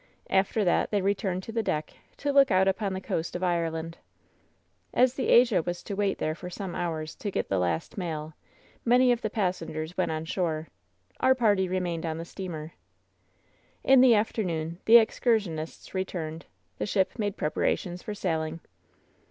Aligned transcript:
After 0.31 0.63
that 0.63 0.89
they 0.89 0.99
returned 1.03 1.43
to 1.43 1.51
the 1.51 1.61
deck, 1.61 1.93
to 2.17 2.31
look 2.33 2.49
out 2.49 2.67
upon 2.67 2.93
the 2.93 2.99
coast 3.01 3.35
of 3.35 3.43
Ireland. 3.43 3.99
As 4.95 5.13
the 5.13 5.27
Asia 5.27 5.61
was 5.61 5.83
to 5.83 5.95
wait 5.95 6.17
there 6.17 6.33
for 6.33 6.49
some 6.49 6.73
hours 6.73 7.13
to 7.17 7.29
get 7.29 7.49
the 7.49 7.59
last 7.59 7.99
mail, 7.99 8.33
many 8.83 9.11
of 9.11 9.21
the 9.21 9.29
passengers 9.29 9.95
went 9.95 10.09
on 10.11 10.25
shore. 10.25 10.69
Our 11.19 11.35
party 11.35 11.69
remained 11.69 12.07
on 12.07 12.17
the 12.17 12.25
steamer. 12.25 12.73
In 13.83 14.01
the 14.01 14.15
afternoon 14.15 14.79
the 14.85 14.97
excursionists 14.97 15.93
returned. 15.93 16.47
The 16.79 16.87
ship 16.87 17.19
made 17.19 17.37
preparations 17.37 18.01
for 18.01 18.15
sailing. 18.15 18.59